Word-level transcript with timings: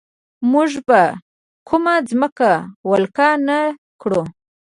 موږ 0.51 0.71
به 0.87 1.01
کومه 1.67 1.95
ځمکه 2.09 2.51
ولکه 2.89 3.29
نه 3.47 3.59
کړو. 4.01 4.21